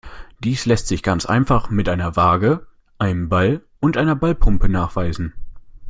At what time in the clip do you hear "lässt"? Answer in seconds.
0.65-0.87